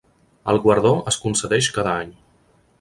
El 0.53 0.59
guardó 0.63 0.93
es 1.13 1.19
concedeix 1.27 1.71
cada 1.79 1.95
any. 2.03 2.19